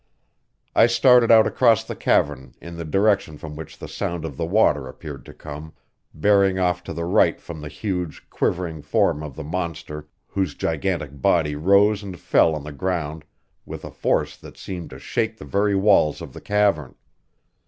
[0.75, 4.47] I started out across the cavern in the direction from which the sound of the
[4.47, 5.73] water appeared to come,
[6.11, 11.21] bearing off to the right from the huge, quivering form of the monster whose gigantic
[11.21, 13.23] body rose and fell on the ground
[13.63, 16.95] with a force that seemed to shake the very walls of the cavern.